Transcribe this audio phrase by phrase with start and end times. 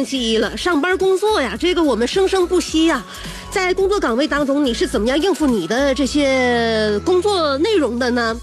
[0.00, 3.04] 星期一了，上班工作呀，这个我们生生不息呀。
[3.50, 8.34] 在工作岗位当中，你是怎么样应付你的这些工作内容的呢？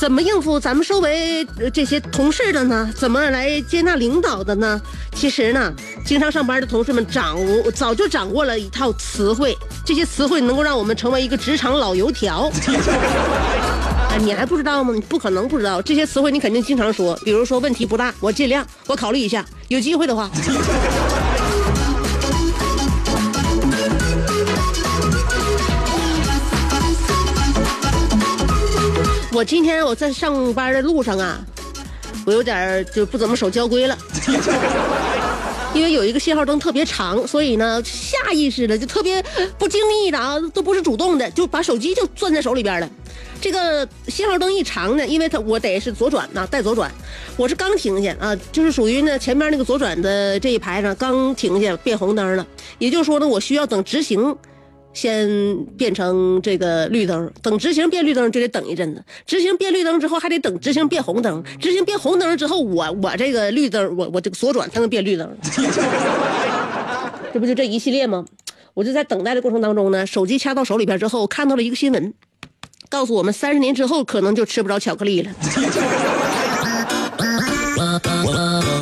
[0.00, 2.90] 怎么应付咱们周围这些同事的呢？
[2.96, 4.80] 怎么来接纳领导的呢？
[5.14, 5.70] 其实呢，
[6.06, 12.50] 经常上班的同事们掌握早就掌握了一套词汇，这些词汇能够让我们成为一个职场老油条。
[14.18, 14.92] 你还不知道吗？
[14.94, 17.14] 你不可能不知道这些词汇，你肯定经常说。
[17.24, 20.30] 比如说问题不大，我尽量，我考虑一下，有机会的话。
[29.32, 31.38] 我今天我在上班的路上啊，
[32.24, 33.98] 我有点就不怎么守交规了，
[35.74, 39.22] 因为有一个信号灯特别长，所以呢下意识的就特别
[39.58, 42.88] 不经意的啊，都不是主动的，就把手机就攥在手里边了。
[43.40, 46.90] 这个信号灯一长呢，因为它我得是左转呐，带左转，
[47.36, 52.46] 我是刚停下啊，就是属于呢前面那个左转的这一排上刚停下变红灯了，
[52.78, 54.36] 也就是说呢，我需要等直行。
[54.94, 55.28] 先
[55.76, 59.04] 变成这个绿灯，等直行变绿灯就得等一阵子。
[59.26, 61.42] 直行变绿灯之后，还得等直行变红灯。
[61.60, 65.28] 直行变红灯之后，我我这个绿灯，我我这个左转才能变绿灯。
[67.34, 68.24] 这不就这一系列吗？
[68.72, 72.14] 我就在等待的过程当中呢，手机掐到手里边之后，看到了一个新闻，
[72.88, 75.30] 告诉我们三十年之后可能就吃不着巧克力了。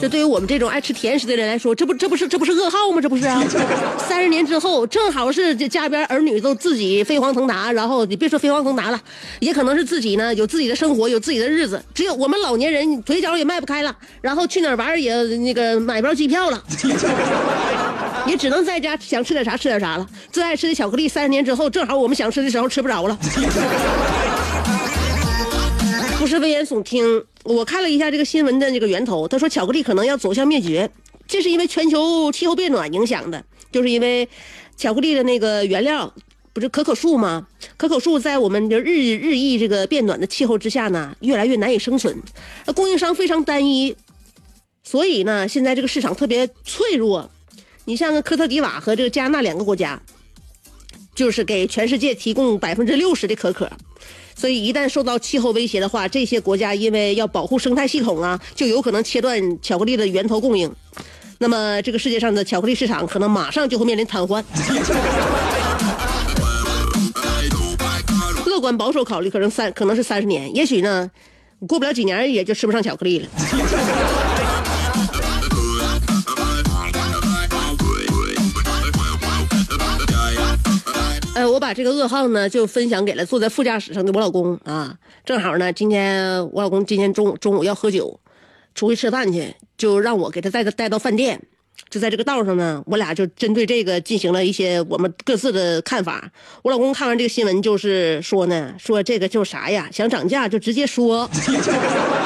[0.03, 3.01] 这对于我们这种爱吃甜食的人来说，这不这不是这不是噩耗吗？
[3.01, 3.41] 这不是啊！
[4.09, 9.01] 三十年之后，正好是这家边儿女都自己飞黄腾达，然后你别说飞黄腾达了，
[9.39, 11.81] 也可能是自己呢有自己的生活，有自己的日子。
[11.95, 16.61] 只有我们老年人腿脚也迈不开了，然后去哪儿玩也那个买不着机票了，
[18.27, 20.07] 也只能在家想吃点啥吃点啥了。
[20.33, 23.17] 最爱吃的巧克力，三十年之后正好我们想吃的时候吃不着了。
[26.23, 30.89] 不是危言耸听，我看了一下这个新闻的这个源头，他说巧克力可能要走向灭绝，
[31.27, 34.29] 这是因为全球气候变暖影响的，就是因为
[34.77, 36.15] 巧克力的那个原料
[36.53, 37.49] 不是可可树吗？
[37.77, 42.17] 可可树在我们的日日益这个变暖的气候之下呢，越来越难以生存，
[42.73, 43.97] 供应商非常单一，
[44.85, 47.29] 所以呢，现在这个市场特别脆弱。
[47.87, 50.01] 你像科特迪瓦和这个加纳两个国家，
[51.15, 53.71] 就是给全世界提供百分之六十的可可。
[54.35, 60.73] 所以，一旦受到气候威胁的话，这些国家因为要保护生态系统啊，就有可能切断巧克力的源头供应。
[61.39, 64.43] 那么，这个世界上的巧克力市场可能马上就会面临瘫痪。
[68.47, 71.11] 乐观保守考虑，可能三可能是三十年，也许呢，
[71.69, 73.29] 过不了几年也就吃不上巧克力了。
[81.75, 84.97] 这个噩耗呢，就分享给了坐在副驾驶上的我老公啊。
[85.25, 88.19] 正好呢，今天我老公今天中午中午要喝酒，
[88.75, 91.41] 出去吃饭去，就让我给他带带到饭店。
[91.89, 96.31] 就在这个道上呢，我俩就针对这个进行了一些我们各自的看法。
[96.63, 99.89] 我老公看完这个新闻，就是说呢，说这个就啥呀？
[99.93, 101.29] 想涨价就直接说，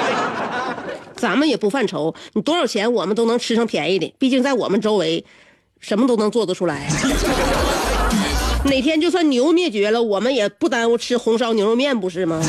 [1.17, 4.13] 咱们也不犯愁，你多少钱我们都能吃上便宜的。
[4.19, 5.25] 毕竟在我们周围，
[5.81, 6.89] 什么都能做得出来。
[8.69, 12.43] 哪天就算牛灭绝了，我们也不耽误吃红烧牛肉面，不是吗？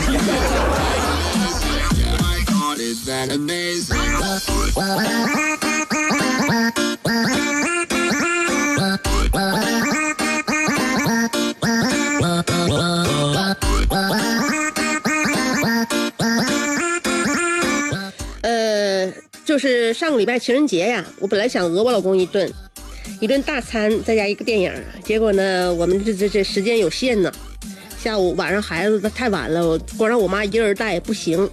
[18.41, 19.11] 呃，
[19.45, 22.51] 就是上个礼拜情人节呀，我本来想讹我老公一顿，
[23.19, 24.71] 一顿大餐，再加一个电影。
[25.03, 27.31] 结果呢，我们这这这时间有限呢，
[28.01, 31.49] 下午晚上孩子太晚了，我光让我妈一个人带不行，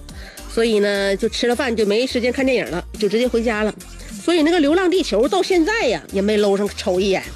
[0.52, 3.74] 所以呢，就吃了饭就没时间看电影了，就直接回家了。
[4.22, 7.22] 所以那个《流浪地球》到现在呀，也没搂上瞅一眼。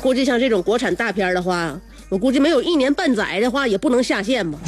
[0.00, 1.78] 估计像这种国产大片的话，
[2.08, 4.58] 我估计没有一年半载的话，也不能下线吧。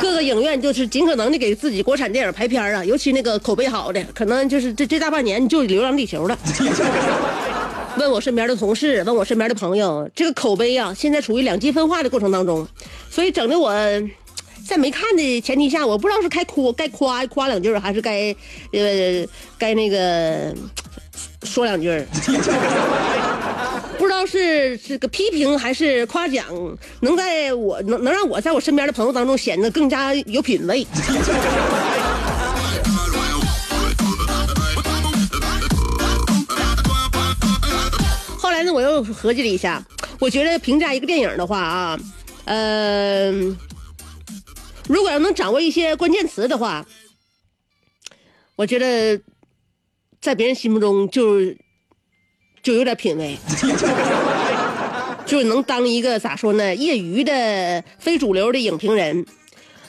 [0.00, 6.38] 各个影院就是尽可能的给自己国产电影排片啊，尤其那个口碑好的，可能就是这这大半年就《流浪地球》了。
[7.98, 12.66] 问我身边的同事，问我身边的朋友，这个口碑啊，现在处于两极分化的过程当中，
[13.10, 13.72] 所以整的我
[14.64, 18.32] 在没看的前提下，我不知道是该夸该夸夸两句，还是该
[18.72, 19.26] 呃
[19.58, 20.54] 该那个
[21.42, 21.88] 说两句。
[24.18, 26.44] 不知道是这个批评还是夸奖，
[27.02, 30.84] 能在我能能让我在我身边的朋友当中显得更加有品位。
[38.36, 39.80] 后来呢，我又合计了一下，
[40.18, 42.00] 我觉得评价一个电影的话啊，
[42.44, 43.30] 呃，
[44.88, 46.84] 如果要能掌握一些关键词的话，
[48.56, 49.20] 我觉得
[50.20, 51.38] 在别人心目中就。
[52.62, 53.36] 就有点品位，
[55.24, 56.74] 就是能当一个咋说呢？
[56.74, 59.24] 业余的、非主流的影评人。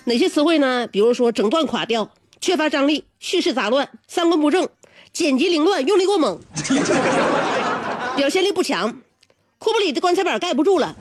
[0.06, 0.88] 哪些词汇呢？
[0.88, 2.10] 比如说整段垮掉、
[2.42, 4.68] 缺乏张力、叙事杂乱、三观不正、
[5.14, 6.40] 剪辑凌乱、用力过猛、
[8.16, 9.02] 表现力不强、
[9.58, 10.96] 库布里的棺材板盖不住了。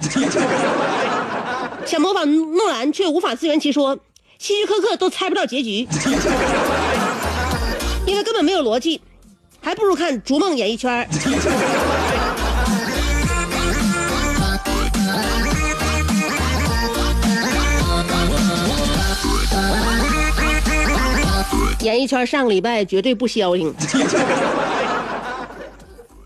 [1.86, 3.98] 想模仿诺兰却无法自圆其说，
[4.38, 5.88] 希区柯克都猜不到结局，
[8.06, 9.00] 因为根本没有逻辑。
[9.68, 11.06] 还不如看《逐梦演艺圈》。
[21.84, 23.74] 演艺圈上个礼拜绝对不消停。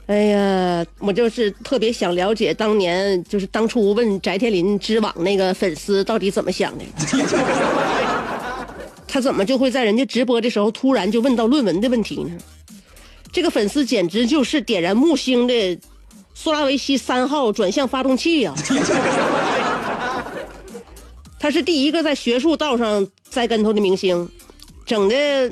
[0.07, 6.85] 哎呀，我就是特别想了解当年，就是当初问翟天临知网那个粉丝到底怎么想的。
[9.09, 12.31] 他怎么就会在人家直播的时候突然就问到论文的问题呢？
[13.33, 15.79] 这个粉丝简直就是点燃木星的
[16.35, 18.55] 苏拉维西三号转向发动器呀！
[21.41, 24.29] 他是第一个在学术道上栽跟头的明星，
[24.85, 25.51] 整的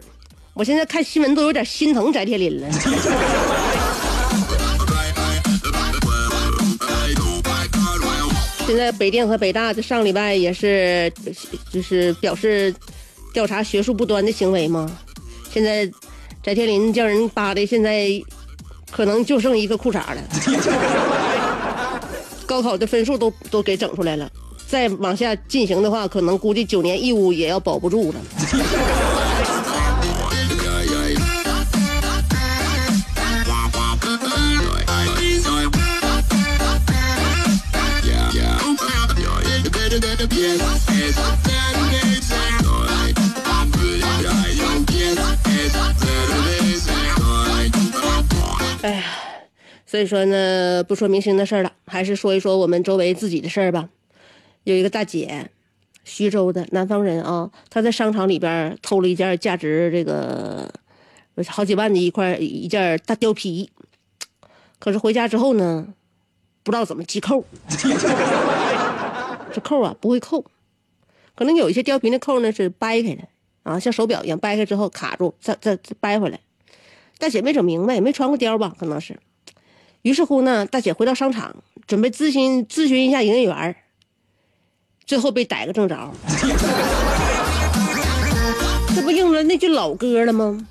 [0.53, 2.71] 我现在看新闻都有点心疼翟天临了。
[8.67, 11.11] 现在北电和北大这上礼拜也是
[11.73, 12.75] 就是表示
[13.33, 14.91] 调查学术不端的行为吗？
[15.51, 15.91] 现在。
[16.43, 18.09] 翟天临叫人扒的，现在
[18.91, 20.23] 可能就剩一个裤衩了。
[22.47, 24.29] 高考的分数都都给整出来了，
[24.67, 28.21] 再往下进行的话，可能估计九年义务也要保不住了。
[48.83, 49.05] 哎呀，
[49.85, 53.91] 所以说呢，不说明星的事儿了，还是说一说我们周围自己的事儿吧。
[54.65, 55.51] 有一个大姐，
[56.03, 60.73] 徐州的南方人啊，她在商场里边偷了一件价值这个
[61.47, 63.71] 好几万的一块一件大貂皮，
[64.79, 65.87] 可是回家之后呢，
[66.63, 67.45] 不知道怎么系扣，
[69.53, 70.43] 这扣啊不会扣，
[71.35, 73.25] 可能有一些貂皮的扣呢是掰开的
[73.63, 76.41] 啊，像手表一样掰开之后卡住，再再再掰回来。
[77.21, 78.75] 大姐没整明白，没穿过貂吧？
[78.79, 79.19] 可能是。
[80.03, 81.55] 于是乎呢，大姐回到商场，
[81.87, 83.77] 准备咨询咨询一下营业员
[85.05, 86.11] 最后被逮个正着。
[88.95, 90.67] 这不应了那句老歌了吗？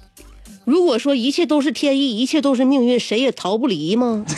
[0.66, 4.26] 如果说一切都是天意，一切都是命运，谁也逃不离吗？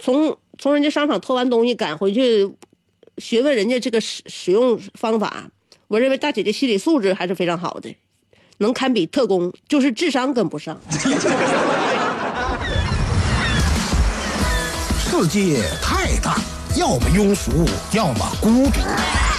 [0.00, 2.50] 从从人家商场偷完东西，赶回去
[3.18, 5.48] 询问人家这个使使用方法，
[5.88, 7.94] 我认为大姐的心理素质还是非常好的。
[8.58, 10.76] 能堪比特工，就是智商跟不上。
[15.10, 16.36] 世界太大，
[16.76, 18.80] 要么庸俗，要么孤独。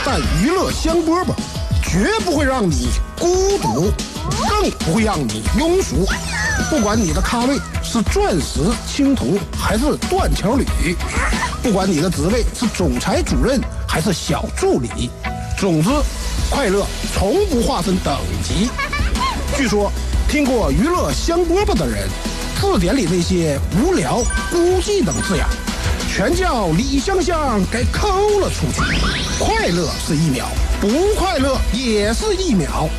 [0.03, 1.27] 但娱乐香饽饽
[1.83, 3.91] 绝不会让你孤独，
[4.49, 6.05] 更不会让你庸俗。
[6.69, 10.65] 不管你的咖位是钻石、青铜还是断桥铝，
[11.61, 15.11] 不管你的职位是总裁、主任还是小助理，
[15.59, 15.89] 总之，
[16.49, 16.83] 快乐
[17.13, 18.67] 从不划分等级。
[19.55, 19.91] 据说，
[20.27, 22.07] 听过娱乐香饽饽的人，
[22.59, 25.45] 字典里那些无聊、孤寂等字眼，
[26.11, 28.81] 全叫李香香给抠了出去。
[29.39, 30.45] 快乐是一秒，
[30.81, 32.89] 不快乐也是一秒，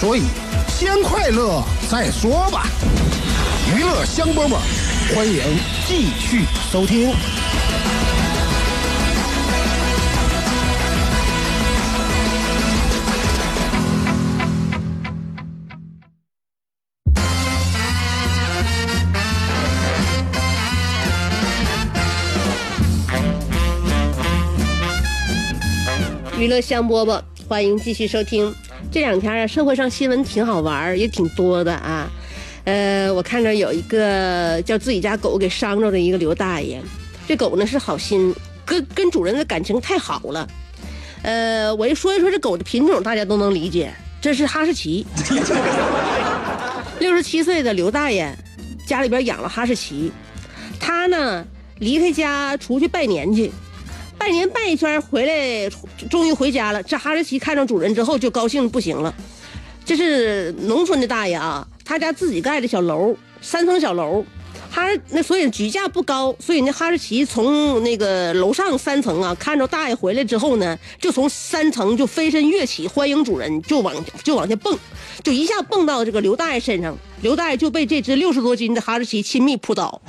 [0.00, 0.22] 所以。
[0.78, 2.64] 先快乐再说吧。
[3.76, 4.56] 娱乐香饽饽，
[5.14, 5.42] 欢迎
[5.86, 7.12] 继续收听。
[26.40, 28.50] 娱乐香饽饽，欢迎继续收听。
[28.90, 32.10] 这两天啊，社会上新闻挺好玩，也挺多的啊。
[32.64, 36.80] 呃，我看着有一个叫自己家狗给伤着的一个刘大爷，
[37.28, 40.48] 这狗呢是好心，跟跟主人的感情太好了。
[41.20, 45.06] 呃，我一说一说这狗的品种，大家都能理解，这是哈士奇。
[47.00, 48.34] 六十七岁的刘大爷
[48.86, 50.10] 家里边养了哈士奇，
[50.80, 51.44] 他呢
[51.80, 53.52] 离开家出去拜年去。
[54.20, 55.70] 拜年拜一圈回来，
[56.10, 56.82] 终于回家了。
[56.82, 59.12] 这哈士奇看上主人之后就高兴的不行了。
[59.82, 64.22] 这是农村的大爷啊，他家自己盖的小楼，三层小楼，
[64.70, 74.78] 哈那所以举架不高，所以那哈士奇从那个楼上三层啊，看着大爷回来之后呢，就从三层就飞身跃起，欢迎主人，就往就往下蹦，
[75.24, 80.00] 就一下蹦到这个刘大爷身上，刘大爷就被这只六十多斤的哈士奇亲密扑倒。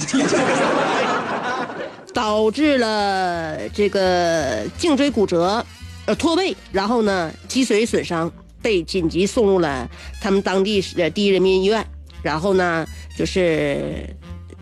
[2.13, 5.65] 导致了这个颈椎骨折，
[6.06, 9.89] 呃脱位，然后呢脊髓损伤，被紧急送入了
[10.22, 11.86] 他们当地的第一人民医院，
[12.22, 12.86] 然后呢
[13.18, 14.06] 就是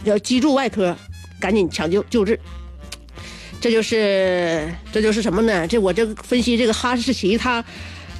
[0.03, 0.95] 要脊柱外科，
[1.39, 2.39] 赶紧抢救救治。
[3.61, 5.67] 这就是这就是什么呢？
[5.67, 7.61] 这我这分析这个哈士奇，他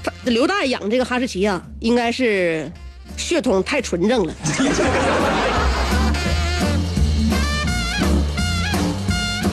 [0.04, 2.70] 他刘大爷养这个哈士奇啊，应该是
[3.16, 4.34] 血统太纯正了。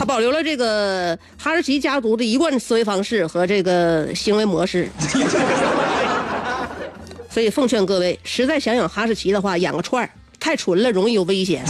[0.07, 4.89] 保留了这个哈士奇家族的一贯思维方式和这个行为模式，
[7.29, 11.65] 所以奉劝各位，实在想养哈士奇的话，养个串儿太纯了，容易有危险。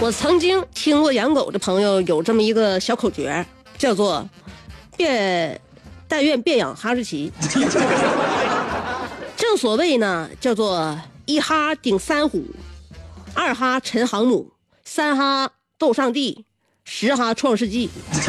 [0.00, 3.44] 我曾经听过养狗的朋友有这么一个小口诀，
[3.76, 4.26] 叫做
[4.96, 5.60] “别
[6.08, 7.30] 但愿别养哈士奇”。
[9.36, 10.98] 正所谓呢，叫做。
[11.32, 12.44] 一哈顶三虎，
[13.32, 14.52] 二哈沉航母，
[14.84, 16.44] 三哈斗上帝，
[16.84, 17.88] 十哈创世纪，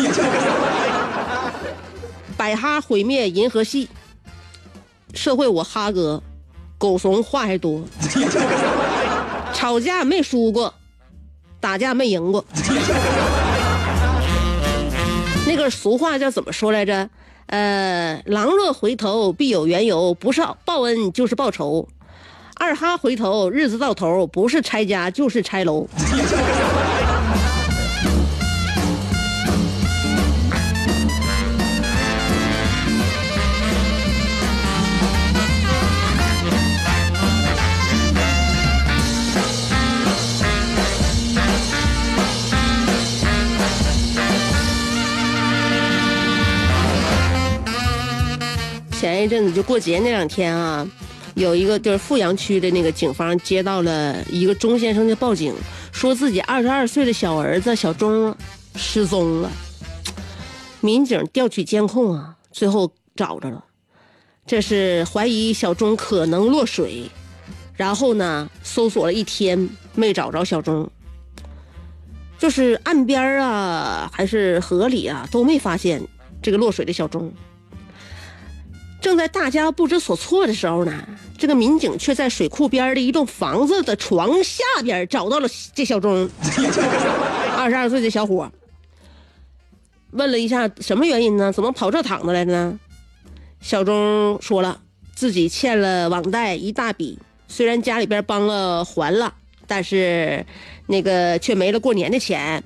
[2.37, 3.89] 百哈毁灭银河系。
[5.13, 6.23] 社会我哈哥，
[6.77, 7.83] 狗怂话还多，
[9.53, 10.73] 吵架没输过，
[11.59, 12.45] 打架没赢过。
[15.45, 17.09] 那个俗话叫怎么说来着？
[17.47, 21.89] 呃，狼若回头必有缘由，不是报恩就是报仇。
[22.63, 25.85] 二哈回头，日子到头，不是拆家就是拆楼。
[48.93, 50.87] 前一阵子就过节那两天啊。
[51.35, 55.53] 有一个就是富阳区的那个警方接到了一个钟先生的报警，
[55.91, 58.35] 说自己二十二岁的小儿子小钟
[58.75, 59.51] 失踪了。
[60.81, 63.63] 民警调取监控啊，最后找着了。
[64.45, 67.09] 这是怀疑小钟可能落水，
[67.75, 70.89] 然后呢，搜索了一天没找着小钟，
[72.37, 76.05] 就是岸边啊，还是河里啊，都没发现
[76.41, 77.33] 这个落水的小钟。
[79.03, 81.05] 正在大家不知所措的时候呢，
[81.37, 86.29] 这个民警却在水库边的一栋房子的床下边找到了这小钟，
[87.57, 88.49] 二十二岁的小伙。
[90.11, 91.51] 问了一下什么原因呢？
[91.51, 92.79] 怎么跑这躺着来呢？
[93.59, 94.79] 小钟说了，
[95.13, 97.19] 自己欠了网贷一大笔，
[97.49, 99.33] 虽然家里边帮了还了，
[99.67, 100.45] 但是
[100.87, 102.63] 那个却没了过年的钱，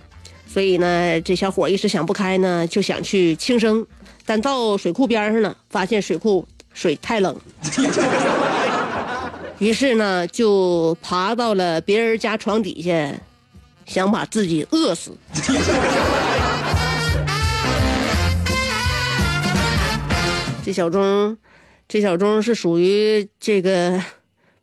[0.58, 3.86] 所以呢，这小伙一时想不开呢，就想去轻生。
[4.26, 7.40] 但到水库边上了，发现水库水太冷，
[9.60, 13.14] 于是呢就爬到了别人家床底下，
[13.86, 15.16] 想把自己饿死。
[20.66, 21.38] 这小钟，
[21.88, 24.04] 这小钟是属于这个，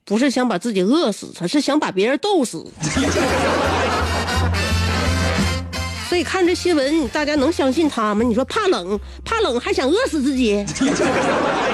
[0.04, 2.66] 不是想把自己饿死，他是想把别人逗死。
[6.14, 8.22] 所以看这新闻，大家能相信他吗？
[8.22, 10.64] 你说怕冷，怕冷还想饿死自己，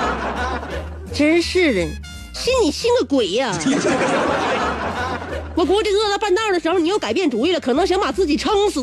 [1.13, 1.87] 真是的，
[2.33, 3.53] 信你信个鬼呀！
[5.55, 8.83] 我估计饿到半道的时候，你又改变主意了，可能想把自己撑死。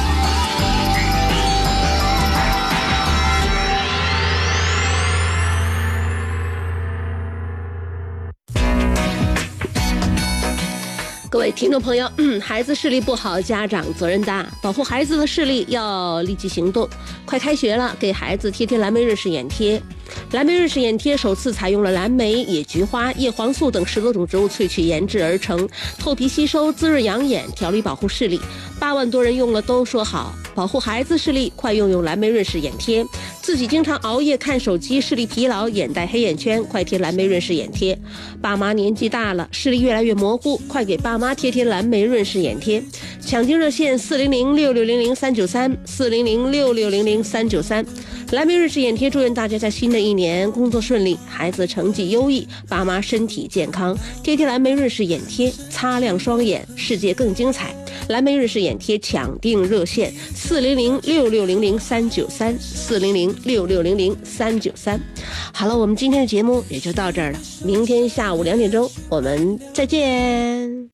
[11.31, 12.11] 各位听众朋友，
[12.41, 16.85] 孩子视力不好，家长责任大，保护孩子的视力要立即行动。
[17.25, 19.81] 快开学了，给孩子贴贴蓝莓日式眼贴。
[20.31, 25.67] 蓝莓瑞士眼贴首次采用了蓝莓、野菊花、叶黄素等十多种植物萃取研制而成，
[25.99, 28.39] 透皮吸收，滋润养眼，调理保护视力。
[28.79, 33.05] 八万多人用了都说好，保护孩子视力，快用用蓝莓瑞士眼贴。
[33.41, 37.97] 自己经常熬夜看手机，视力疲劳，眼袋、黑眼圈，快贴蓝莓润视眼贴。
[38.41, 42.81] 爸妈年纪大了，视力越来越模糊，快给爸妈贴贴蓝莓润视眼贴。
[43.19, 47.85] 抢金热线：四零零六六零零三九三，四零零六六零零三九三。
[48.31, 53.95] 蓝莓瑞士眼贴，祝愿大家在新的一年工作顺利，孩子成绩优异，爸妈身体健康。
[54.23, 57.75] 贴贴蓝莓瑞士眼贴，擦亮双眼，世界更精彩。
[58.07, 64.99] 蓝莓瑞士眼贴抢订热线：四零零六六零零三九三，四零零六六零零三九三。
[65.51, 70.89] 好了，我们今天的节目也就到这儿了，明天下午两点钟我们再见。